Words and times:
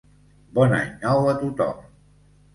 Bon 0.57 0.73
any 0.77 0.89
nou 1.03 1.29
a 1.35 1.37
tothom! 1.43 1.87